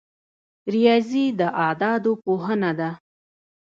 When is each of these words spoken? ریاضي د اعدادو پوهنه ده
ریاضي 0.73 1.25
د 1.39 1.41
اعدادو 1.63 2.11
پوهنه 2.23 2.71
ده 2.79 2.89